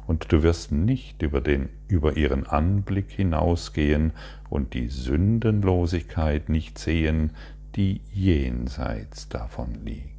Und 0.05 0.31
du 0.31 0.43
wirst 0.43 0.71
nicht 0.71 1.23
über, 1.23 1.41
den, 1.41 1.69
über 1.87 2.17
ihren 2.17 2.45
Anblick 2.45 3.09
hinausgehen 3.09 4.11
und 4.51 4.75
die 4.75 4.89
Sündenlosigkeit 4.89 6.49
nicht 6.49 6.77
sehen, 6.77 7.31
die 7.75 8.01
jenseits 8.13 9.27
davon 9.27 9.73
liegt. 9.85 10.10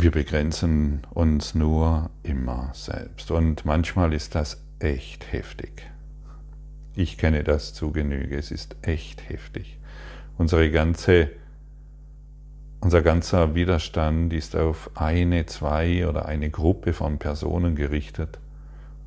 Wir 0.00 0.12
begrenzen 0.12 1.00
uns 1.10 1.56
nur 1.56 2.10
immer 2.22 2.70
selbst 2.72 3.32
und 3.32 3.64
manchmal 3.64 4.12
ist 4.12 4.36
das 4.36 4.62
echt 4.78 5.32
heftig. 5.32 5.90
Ich 6.94 7.18
kenne 7.18 7.42
das 7.42 7.74
zu 7.74 7.90
Genüge, 7.90 8.36
es 8.38 8.52
ist 8.52 8.76
echt 8.82 9.28
heftig. 9.28 9.76
Unsere 10.36 10.70
ganze, 10.70 11.30
unser 12.78 13.02
ganzer 13.02 13.56
Widerstand 13.56 14.32
ist 14.32 14.54
auf 14.54 14.88
eine, 14.94 15.46
zwei 15.46 16.06
oder 16.06 16.26
eine 16.26 16.48
Gruppe 16.48 16.92
von 16.92 17.18
Personen 17.18 17.74
gerichtet 17.74 18.38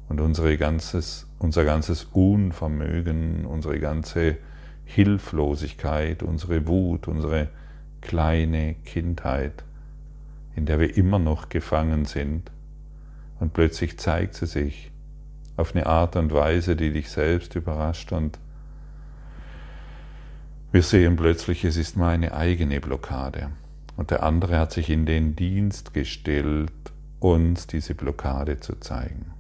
und 0.10 0.20
unsere 0.20 0.58
ganzes, 0.58 1.26
unser 1.40 1.64
ganzes 1.64 2.04
Unvermögen, 2.12 3.46
unsere 3.46 3.80
ganze 3.80 4.40
Hilflosigkeit, 4.84 6.22
unsere 6.22 6.68
Wut, 6.68 7.08
unsere 7.08 7.48
kleine 8.02 8.74
Kindheit, 8.84 9.64
in 10.62 10.68
der 10.68 10.80
wir 10.80 10.96
immer 10.96 11.18
noch 11.18 11.50
gefangen 11.50 12.06
sind, 12.06 12.52
und 13.40 13.52
plötzlich 13.52 13.98
zeigt 13.98 14.36
sie 14.36 14.46
sich 14.46 14.92
auf 15.58 15.76
eine 15.76 15.88
Art 15.88 16.16
und 16.16 16.32
Weise, 16.32 16.76
die 16.76 16.94
dich 16.94 17.10
selbst 17.10 17.56
überrascht 17.56 18.12
und 18.12 18.38
wir 20.72 20.84
sehen 20.84 21.16
plötzlich, 21.16 21.66
es 21.66 21.78
ist 21.78 21.98
meine 21.98 22.36
eigene 22.36 22.80
Blockade. 22.80 23.50
Und 23.98 24.12
der 24.12 24.22
andere 24.22 24.60
hat 24.60 24.72
sich 24.72 24.92
in 24.92 25.08
den 25.08 25.36
Dienst 25.36 25.96
gestellt, 25.96 26.72
uns 27.20 27.66
diese 27.66 27.96
Blockade 27.96 28.60
zu 28.60 28.76
zeigen. 28.76 29.34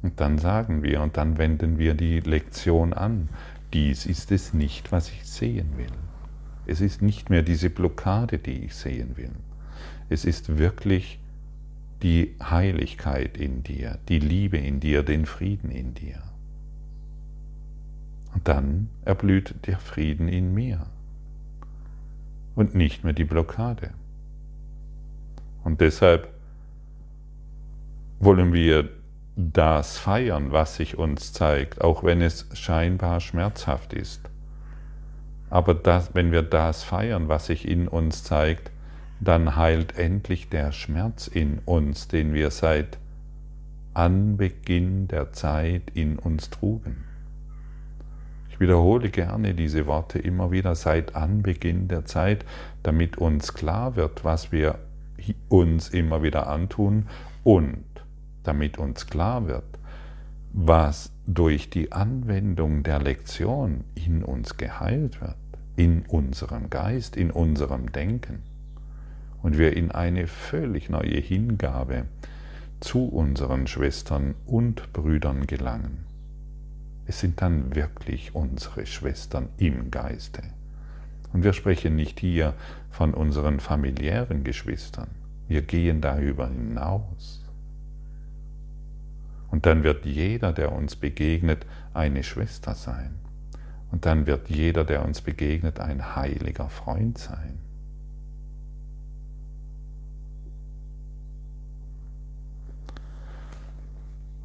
Und 0.00 0.18
dann 0.18 0.38
sagen 0.38 0.82
wir 0.82 1.02
und 1.02 1.18
dann 1.18 1.36
wenden 1.36 1.76
wir 1.76 1.92
die 1.92 2.20
Lektion 2.20 2.94
an. 2.94 3.28
Dies 3.74 4.06
ist 4.06 4.32
es 4.32 4.54
nicht, 4.54 4.90
was 4.90 5.10
ich 5.10 5.26
sehen 5.26 5.76
will. 5.76 5.92
Es 6.66 6.80
ist 6.80 7.02
nicht 7.02 7.30
mehr 7.30 7.42
diese 7.42 7.70
Blockade, 7.70 8.38
die 8.38 8.64
ich 8.64 8.74
sehen 8.74 9.16
will. 9.16 9.32
Es 10.08 10.24
ist 10.24 10.58
wirklich 10.58 11.18
die 12.02 12.34
Heiligkeit 12.42 13.36
in 13.36 13.62
dir, 13.62 13.98
die 14.08 14.18
Liebe 14.18 14.58
in 14.58 14.80
dir, 14.80 15.02
den 15.02 15.26
Frieden 15.26 15.70
in 15.70 15.94
dir. 15.94 16.22
Und 18.34 18.48
dann 18.48 18.88
erblüht 19.04 19.54
der 19.66 19.78
Frieden 19.78 20.28
in 20.28 20.52
mir 20.52 20.86
und 22.54 22.74
nicht 22.74 23.04
mehr 23.04 23.12
die 23.12 23.24
Blockade. 23.24 23.90
Und 25.62 25.80
deshalb 25.80 26.28
wollen 28.20 28.52
wir 28.52 28.90
das 29.36 29.98
feiern, 29.98 30.52
was 30.52 30.76
sich 30.76 30.96
uns 30.98 31.32
zeigt, 31.32 31.80
auch 31.80 32.04
wenn 32.04 32.20
es 32.20 32.46
scheinbar 32.54 33.20
schmerzhaft 33.20 33.92
ist. 33.92 34.20
Aber 35.50 35.74
das, 35.74 36.14
wenn 36.14 36.32
wir 36.32 36.42
das 36.42 36.82
feiern, 36.82 37.28
was 37.28 37.46
sich 37.46 37.68
in 37.68 37.88
uns 37.88 38.24
zeigt, 38.24 38.70
dann 39.20 39.56
heilt 39.56 39.96
endlich 39.98 40.48
der 40.48 40.72
Schmerz 40.72 41.26
in 41.28 41.60
uns, 41.64 42.08
den 42.08 42.34
wir 42.34 42.50
seit 42.50 42.98
Anbeginn 43.94 45.06
der 45.08 45.32
Zeit 45.32 45.90
in 45.94 46.18
uns 46.18 46.50
trugen. 46.50 47.04
Ich 48.50 48.60
wiederhole 48.60 49.10
gerne 49.10 49.54
diese 49.54 49.86
Worte 49.86 50.18
immer 50.18 50.50
wieder 50.50 50.74
seit 50.74 51.16
Anbeginn 51.16 51.88
der 51.88 52.04
Zeit, 52.04 52.44
damit 52.82 53.18
uns 53.18 53.54
klar 53.54 53.96
wird, 53.96 54.24
was 54.24 54.52
wir 54.52 54.78
uns 55.48 55.88
immer 55.88 56.22
wieder 56.22 56.48
antun 56.48 57.08
und 57.42 57.84
damit 58.42 58.78
uns 58.78 59.06
klar 59.06 59.48
wird, 59.48 59.64
was 60.56 61.10
durch 61.26 61.68
die 61.68 61.90
Anwendung 61.90 62.84
der 62.84 63.00
Lektion 63.02 63.82
in 63.96 64.22
uns 64.22 64.56
geheilt 64.56 65.20
wird, 65.20 65.34
in 65.74 66.02
unserem 66.06 66.70
Geist, 66.70 67.16
in 67.16 67.32
unserem 67.32 67.90
Denken 67.90 68.42
und 69.42 69.58
wir 69.58 69.76
in 69.76 69.90
eine 69.90 70.28
völlig 70.28 70.88
neue 70.88 71.18
Hingabe 71.18 72.04
zu 72.78 73.08
unseren 73.08 73.66
Schwestern 73.66 74.36
und 74.46 74.92
Brüdern 74.92 75.48
gelangen. 75.48 76.06
es 77.06 77.20
sind 77.20 77.42
dann 77.42 77.74
wirklich 77.74 78.34
unsere 78.34 78.86
Schwestern 78.86 79.48
im 79.58 79.90
Geiste. 79.90 80.42
Und 81.32 81.42
wir 81.42 81.52
sprechen 81.52 81.96
nicht 81.96 82.20
hier 82.20 82.54
von 82.90 83.12
unseren 83.12 83.60
familiären 83.60 84.44
Geschwistern. 84.44 85.08
Wir 85.48 85.62
gehen 85.62 86.00
darüber 86.00 86.48
hinaus. 86.48 87.43
Und 89.54 89.66
dann 89.66 89.84
wird 89.84 90.04
jeder, 90.04 90.52
der 90.52 90.72
uns 90.72 90.96
begegnet, 90.96 91.64
eine 91.92 92.24
Schwester 92.24 92.74
sein. 92.74 93.14
Und 93.92 94.04
dann 94.04 94.26
wird 94.26 94.50
jeder, 94.50 94.82
der 94.82 95.04
uns 95.04 95.20
begegnet, 95.20 95.78
ein 95.78 96.16
heiliger 96.16 96.68
Freund 96.68 97.18
sein. 97.18 97.60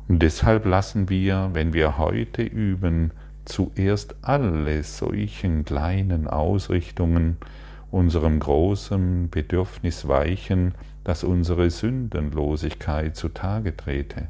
Und 0.08 0.20
deshalb 0.20 0.68
lassen 0.68 1.10
wir, 1.10 1.50
wenn 1.54 1.74
wir 1.74 1.98
heute 1.98 2.44
üben, 2.44 3.10
zuerst 3.46 4.16
alle 4.22 4.84
solchen 4.84 5.66
kleinen 5.66 6.28
Ausrichtungen 6.28 7.38
unserem 7.90 8.40
großen 8.40 9.32
Bedürfnis 9.32 10.08
weichen, 10.08 10.76
dass 11.04 11.24
unsere 11.24 11.72
Sündenlosigkeit 11.72 13.16
zutage 13.16 13.76
trete. 13.76 14.28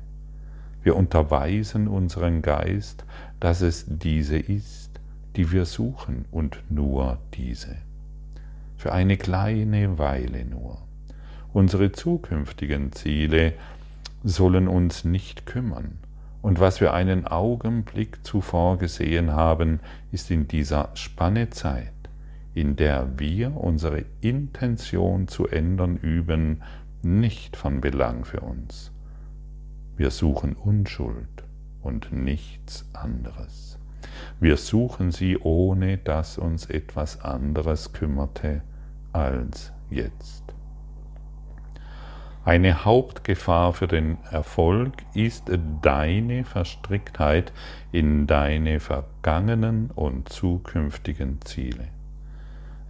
Wir 0.84 0.96
unterweisen 0.96 1.88
unseren 1.88 2.42
Geist, 2.42 3.06
dass 3.40 3.62
es 3.62 3.86
diese 3.88 4.38
ist, 4.38 5.00
die 5.36 5.52
wir 5.52 5.66
suchen 5.66 6.26
und 6.32 6.64
nur 6.70 7.20
diese. 7.34 7.76
Für 8.78 8.94
eine 8.94 9.18
kleine 9.18 9.98
Weile 9.98 10.46
nur. 10.46 10.80
Unsere 11.52 11.92
zukünftigen 11.92 12.92
Ziele 12.92 13.54
sollen 14.24 14.68
uns 14.68 15.04
nicht 15.04 15.46
kümmern. 15.46 15.98
Und 16.42 16.60
was 16.60 16.80
wir 16.80 16.94
einen 16.94 17.28
Augenblick 17.28 18.26
zuvor 18.26 18.78
gesehen 18.78 19.34
haben, 19.34 19.82
ist 20.12 20.32
in 20.32 20.48
dieser 20.48 20.90
Spanne 20.94 21.50
Zeit, 21.50 21.92
in 22.54 22.76
der 22.76 23.20
wir 23.20 23.58
unsere 23.58 24.06
Intention 24.22 25.28
zu 25.28 25.48
ändern 25.48 25.98
üben, 25.98 26.62
nicht 27.02 27.58
von 27.58 27.82
Belang 27.82 28.24
für 28.24 28.42
uns. 28.42 28.92
Wir 30.00 30.12
suchen 30.12 30.54
Unschuld 30.54 31.44
und 31.82 32.14
nichts 32.14 32.88
anderes. 32.94 33.78
Wir 34.40 34.56
suchen 34.56 35.12
sie, 35.12 35.38
ohne 35.38 35.98
dass 35.98 36.38
uns 36.38 36.68
etwas 36.68 37.20
anderes 37.20 37.92
kümmerte 37.92 38.62
als 39.12 39.74
jetzt. 39.90 40.46
Eine 42.46 42.86
Hauptgefahr 42.86 43.74
für 43.74 43.90
den 43.90 44.20
Erfolg 44.32 44.94
ist 45.14 45.52
deine 45.82 46.46
Verstricktheit 46.46 47.52
in 47.92 48.26
deine 48.26 48.80
vergangenen 48.80 49.92
und 49.92 50.30
zukünftigen 50.30 51.42
Ziele. 51.42 51.90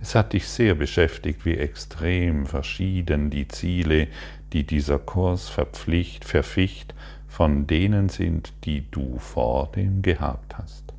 Es 0.02 0.16
hat 0.16 0.34
dich 0.34 0.48
sehr 0.48 0.76
beschäftigt, 0.76 1.44
wie 1.44 1.58
extrem 1.58 2.46
verschieden 2.46 3.30
die 3.30 3.48
Ziele, 3.48 4.08
die 4.54 4.66
dieser 4.66 5.00
Kurs 5.00 5.50
verpflicht, 5.50 6.26
verficht, 6.26 6.96
von 7.28 7.68
denen 7.68 8.10
sind, 8.10 8.54
die 8.66 8.90
du 8.90 9.18
vor 9.20 9.72
dem 9.72 10.02
gehabt 10.02 10.58
hast. 10.58 10.94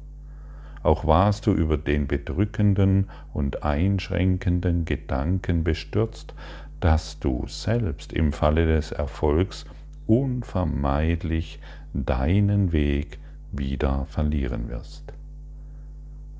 Auch 0.82 1.06
warst 1.06 1.46
du 1.46 1.52
über 1.52 1.76
den 1.76 2.06
bedrückenden 2.06 3.10
und 3.34 3.62
einschränkenden 3.62 4.84
Gedanken 4.86 5.62
bestürzt, 5.64 6.34
dass 6.80 7.18
du 7.18 7.44
selbst 7.46 8.12
im 8.12 8.32
Falle 8.32 8.66
des 8.66 8.92
Erfolgs 8.92 9.66
unvermeidlich 10.06 11.60
deinen 11.92 12.72
Weg 12.72 13.18
wieder 13.52 14.06
verlieren 14.06 14.68
wirst. 14.68 15.12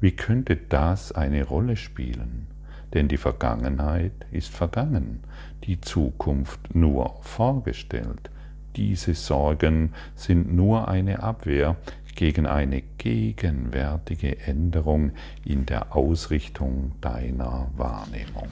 Wie 0.01 0.13
könnte 0.13 0.57
das 0.57 1.13
eine 1.13 1.45
Rolle 1.45 1.77
spielen? 1.77 2.47
Denn 2.95 3.07
die 3.09 3.19
Vergangenheit 3.19 4.13
ist 4.33 4.49
vergangen, 4.49 5.21
die 5.65 5.81
Zukunft 5.81 6.75
nur 6.75 7.17
vorgestellt. 7.23 8.31
Diese 8.77 9.15
Sorgen 9.15 9.93
sind 10.15 10.55
nur 10.55 10.89
eine 10.89 11.23
Abwehr 11.23 11.77
gegen 12.15 12.47
eine 12.47 12.83
gegenwärtige 12.99 14.39
Änderung 14.41 15.13
in 15.45 15.67
der 15.67 15.95
Ausrichtung 15.97 16.93
deiner 17.01 17.71
Wahrnehmung 17.77 18.49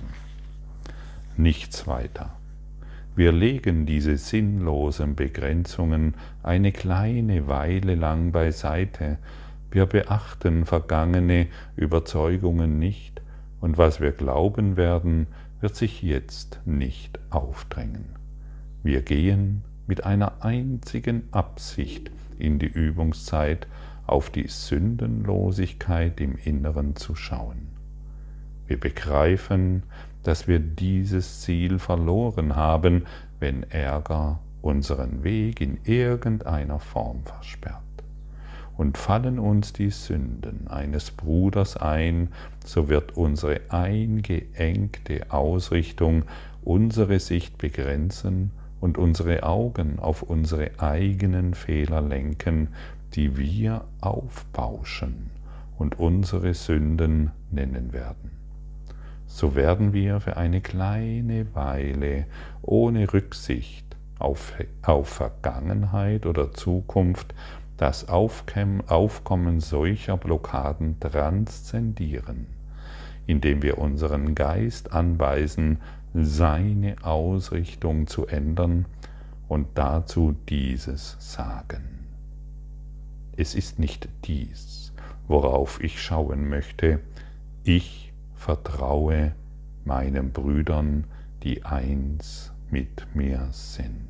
nichts 1.39 1.87
weiter. 1.87 2.31
Wir 3.17 3.33
legen 3.33 3.87
diese 3.87 4.17
sinnlosen 4.17 5.17
Begrenzungen 5.17 6.15
eine 6.43 6.73
kleine 6.73 7.49
Weile 7.49 7.95
lang 7.95 8.33
beiseite, 8.33 9.19
wir 9.71 9.87
beachten 9.87 10.65
vergangene 10.65 11.47
Überzeugungen 11.77 12.79
nicht, 12.79 13.21
und 13.61 13.77
was 13.77 14.01
wir 14.01 14.13
glauben 14.13 14.77
werden, 14.77 15.27
wird 15.61 15.77
sich 15.77 16.03
jetzt 16.03 16.61
nicht 16.65 17.19
aufdrängen. 17.31 18.17
Wir 18.83 19.03
gehen 19.03 19.63
mit 19.87 20.05
einer 20.05 20.45
einzigen 20.45 21.29
Absicht 21.33 22.11
in 22.39 22.59
die 22.59 22.67
Übungszeit, 22.67 23.67
auf 24.07 24.31
die 24.31 24.49
Sündenlosigkeit 24.49 26.21
im 26.21 26.37
Inneren 26.37 26.97
zu 26.97 27.15
schauen. 27.15 27.69
Wir 28.67 28.79
begreifen, 28.79 29.83
dass 30.23 30.49
wir 30.49 30.59
dieses 30.59 31.41
Ziel 31.43 31.79
verloren 31.79 32.57
haben, 32.57 33.07
wenn 33.41 33.65
Ärger 33.65 34.41
unseren 34.63 35.25
Weg 35.25 35.61
in 35.61 35.79
irgendeiner 35.85 36.81
Form 36.81 37.25
versperrt. 37.25 37.88
Und 38.79 38.97
fallen 38.97 39.39
uns 39.39 39.75
die 39.75 39.91
Sünden 39.91 40.69
eines 40.69 41.11
Bruders 41.11 41.77
ein, 41.77 42.29
so 42.65 42.89
wird 42.89 43.17
unsere 43.17 43.61
eingeengte 43.69 45.31
Ausrichtung 45.31 46.23
unsere 46.63 47.19
Sicht 47.19 47.59
begrenzen 47.59 48.51
und 48.81 48.99
unsere 48.99 49.43
Augen 49.43 49.99
auf 49.99 50.23
unsere 50.23 50.71
eigenen 50.79 51.55
Fehler 51.55 52.03
lenken, 52.03 52.69
die 53.15 53.37
wir 53.37 53.85
aufbauschen 54.01 55.31
und 55.79 55.99
unsere 55.99 56.55
Sünden 56.55 57.31
nennen 57.51 57.93
werden. 57.93 58.31
So 59.27 59.55
werden 59.55 59.93
wir 59.93 60.21
für 60.21 60.37
eine 60.37 60.61
kleine 60.61 61.55
Weile 61.55 62.27
ohne 62.63 63.13
Rücksicht 63.13 63.97
auf, 64.19 64.53
auf 64.83 65.09
Vergangenheit 65.09 66.27
oder 66.27 66.53
Zukunft 66.53 67.35
das 67.79 68.09
Aufkommen 68.09 69.61
solcher 69.61 70.17
Blockaden 70.17 71.01
transzendieren, 71.01 72.47
indem 73.27 73.63
wir 73.63 73.79
unseren 73.79 74.35
Geist 74.35 74.93
anweisen, 74.93 75.79
seine 76.13 76.97
Ausrichtung 77.03 78.07
zu 78.07 78.27
ändern 78.27 78.87
und 79.47 79.69
dazu 79.75 80.35
dieses 80.49 81.17
sagen. 81.21 82.07
Es 83.37 83.55
ist 83.55 83.79
nicht 83.79 84.09
dies, 84.25 84.93
worauf 85.29 85.83
ich 85.83 86.03
schauen 86.03 86.49
möchte, 86.49 87.01
ich 87.63 88.13
vertraue 88.35 89.35
meinen 89.85 90.33
Brüdern, 90.33 91.05
die 91.45 91.65
eins 91.65 92.53
mit 92.71 93.07
mir 93.15 93.49
sind. 93.53 94.08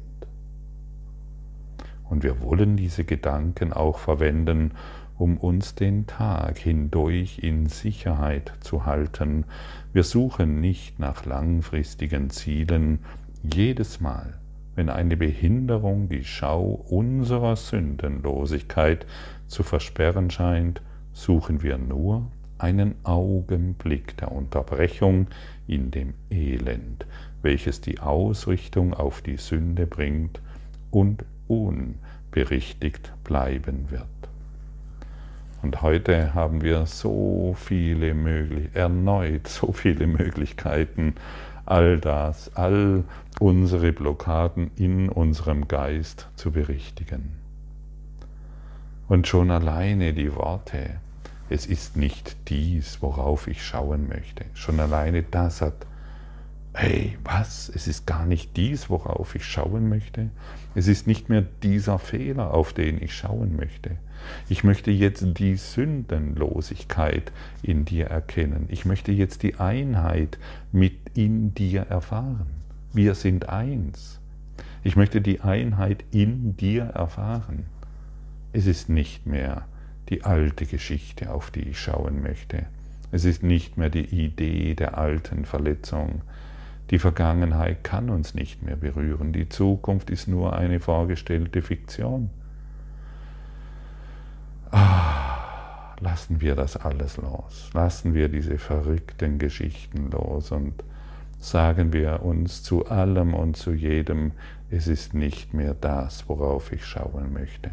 Und 2.10 2.22
wir 2.22 2.40
wollen 2.40 2.76
diese 2.76 3.04
Gedanken 3.04 3.72
auch 3.72 3.98
verwenden, 3.98 4.72
um 5.18 5.36
uns 5.36 5.74
den 5.74 6.06
Tag 6.06 6.58
hindurch 6.58 7.40
in 7.40 7.66
Sicherheit 7.66 8.52
zu 8.60 8.86
halten. 8.86 9.44
Wir 9.92 10.04
suchen 10.04 10.60
nicht 10.60 10.98
nach 10.98 11.24
langfristigen 11.24 12.30
Zielen. 12.30 13.00
Jedes 13.42 14.00
Mal, 14.00 14.38
wenn 14.74 14.88
eine 14.88 15.16
Behinderung 15.16 16.08
die 16.08 16.24
Schau 16.24 16.84
unserer 16.88 17.56
Sündenlosigkeit 17.56 19.06
zu 19.48 19.62
versperren 19.62 20.30
scheint, 20.30 20.80
suchen 21.12 21.62
wir 21.62 21.78
nur 21.78 22.30
einen 22.58 22.94
Augenblick 23.04 24.16
der 24.18 24.32
Unterbrechung 24.32 25.26
in 25.66 25.90
dem 25.90 26.14
Elend, 26.30 27.06
welches 27.42 27.80
die 27.80 27.98
Ausrichtung 28.00 28.94
auf 28.94 29.20
die 29.20 29.36
Sünde 29.36 29.86
bringt 29.86 30.40
und 30.90 31.24
unberichtigt 31.48 33.12
bleiben 33.24 33.90
wird. 33.90 34.06
Und 35.60 35.82
heute 35.82 36.34
haben 36.34 36.62
wir 36.62 36.86
so 36.86 37.56
viele 37.58 38.14
möglich 38.14 38.68
erneut 38.74 39.48
so 39.48 39.72
viele 39.72 40.06
Möglichkeiten, 40.06 41.14
all 41.66 41.98
das, 41.98 42.54
all 42.54 43.04
unsere 43.40 43.92
Blockaden 43.92 44.70
in 44.76 45.08
unserem 45.08 45.68
Geist 45.68 46.28
zu 46.36 46.52
berichtigen. 46.52 47.32
Und 49.08 49.26
schon 49.26 49.50
alleine 49.50 50.12
die 50.12 50.34
Worte, 50.34 51.00
es 51.50 51.66
ist 51.66 51.96
nicht 51.96 52.36
dies, 52.48 53.00
worauf 53.00 53.48
ich 53.48 53.64
schauen 53.64 54.08
möchte. 54.08 54.44
Schon 54.54 54.80
alleine 54.80 55.22
das 55.22 55.62
hat 55.62 55.86
hey, 56.74 57.18
was? 57.24 57.70
Es 57.74 57.88
ist 57.88 58.06
gar 58.06 58.26
nicht 58.26 58.56
dies, 58.56 58.90
worauf 58.90 59.34
ich 59.34 59.44
schauen 59.44 59.88
möchte. 59.88 60.30
Es 60.74 60.88
ist 60.88 61.06
nicht 61.06 61.28
mehr 61.28 61.42
dieser 61.62 61.98
Fehler, 61.98 62.54
auf 62.54 62.72
den 62.72 63.02
ich 63.02 63.14
schauen 63.14 63.56
möchte. 63.56 63.96
Ich 64.48 64.64
möchte 64.64 64.90
jetzt 64.90 65.24
die 65.38 65.56
Sündenlosigkeit 65.56 67.32
in 67.62 67.84
dir 67.84 68.06
erkennen. 68.06 68.66
Ich 68.68 68.84
möchte 68.84 69.12
jetzt 69.12 69.42
die 69.42 69.56
Einheit 69.56 70.38
mit 70.72 70.94
in 71.14 71.54
dir 71.54 71.82
erfahren. 71.82 72.46
Wir 72.92 73.14
sind 73.14 73.48
eins. 73.48 74.20
Ich 74.82 74.96
möchte 74.96 75.20
die 75.20 75.40
Einheit 75.40 76.04
in 76.10 76.56
dir 76.56 76.84
erfahren. 76.84 77.66
Es 78.52 78.66
ist 78.66 78.88
nicht 78.88 79.26
mehr 79.26 79.66
die 80.08 80.24
alte 80.24 80.66
Geschichte, 80.66 81.32
auf 81.32 81.50
die 81.50 81.70
ich 81.70 81.80
schauen 81.80 82.22
möchte. 82.22 82.66
Es 83.10 83.24
ist 83.24 83.42
nicht 83.42 83.76
mehr 83.76 83.90
die 83.90 84.04
Idee 84.04 84.74
der 84.74 84.98
alten 84.98 85.44
Verletzung. 85.44 86.22
Die 86.90 86.98
Vergangenheit 86.98 87.84
kann 87.84 88.08
uns 88.08 88.34
nicht 88.34 88.62
mehr 88.62 88.76
berühren. 88.76 89.32
Die 89.32 89.48
Zukunft 89.48 90.10
ist 90.10 90.26
nur 90.26 90.56
eine 90.56 90.80
vorgestellte 90.80 91.60
Fiktion. 91.60 92.30
Ah, 94.70 95.94
lassen 96.00 96.40
wir 96.40 96.54
das 96.54 96.76
alles 96.76 97.18
los. 97.18 97.70
Lassen 97.74 98.14
wir 98.14 98.28
diese 98.28 98.58
verrückten 98.58 99.38
Geschichten 99.38 100.10
los 100.10 100.50
und 100.50 100.82
sagen 101.38 101.92
wir 101.92 102.22
uns 102.22 102.62
zu 102.62 102.86
allem 102.86 103.34
und 103.34 103.56
zu 103.56 103.72
jedem, 103.72 104.32
es 104.70 104.86
ist 104.86 105.14
nicht 105.14 105.54
mehr 105.54 105.74
das, 105.74 106.28
worauf 106.28 106.72
ich 106.72 106.84
schauen 106.84 107.32
möchte. 107.32 107.70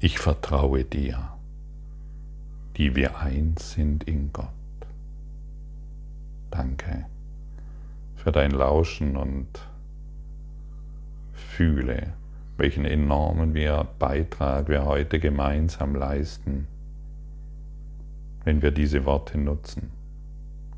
Ich 0.00 0.18
vertraue 0.18 0.84
dir, 0.84 1.30
die 2.76 2.96
wir 2.96 3.18
eins 3.18 3.72
sind 3.72 4.04
in 4.04 4.32
Gott. 4.32 4.61
Danke 6.52 7.06
für 8.14 8.30
dein 8.30 8.50
Lauschen 8.50 9.16
und 9.16 9.48
fühle, 11.32 12.12
welchen 12.58 12.84
enormen 12.84 13.54
Beitrag 13.98 14.68
wir 14.68 14.84
heute 14.84 15.18
gemeinsam 15.18 15.94
leisten, 15.94 16.68
wenn 18.44 18.60
wir 18.60 18.70
diese 18.70 19.06
Worte 19.06 19.38
nutzen 19.38 19.90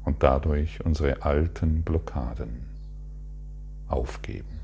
und 0.04 0.22
dadurch 0.22 0.84
unsere 0.84 1.22
alten 1.22 1.82
Blockaden 1.82 2.66
aufgeben. 3.88 4.63